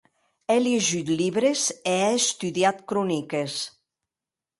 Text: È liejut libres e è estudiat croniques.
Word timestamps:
È 0.53 0.57
liejut 0.59 1.09
libres 1.19 1.61
e 1.91 1.93
è 2.07 2.09
estudiat 2.19 2.77
croniques. 2.89 3.53